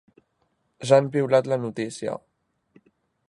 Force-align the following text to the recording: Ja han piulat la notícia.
Ja 0.91 0.97
han 0.99 1.09
piulat 1.17 1.51
la 1.53 1.59
notícia. 1.67 2.17